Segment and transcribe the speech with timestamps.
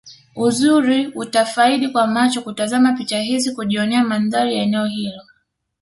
[0.35, 5.21] Uzuri utaufaidi kwa macho kutazama picha hizi kujionea mandhari ya eneo hilo